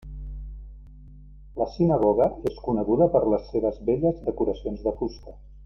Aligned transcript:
La 1.59 1.67
sinagoga 1.73 2.27
és 2.53 2.59
coneguda 2.69 3.09
per 3.17 3.23
les 3.35 3.47
seves 3.53 3.79
belles 3.91 4.21
decoracions 4.31 4.85
de 4.89 4.99
fusta. 5.03 5.37